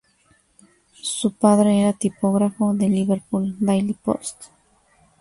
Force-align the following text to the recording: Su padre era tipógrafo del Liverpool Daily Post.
Su 0.99 1.31
padre 1.33 1.79
era 1.81 1.93
tipógrafo 1.93 2.73
del 2.73 2.91
Liverpool 2.91 3.55
Daily 3.59 3.93
Post. 3.93 4.45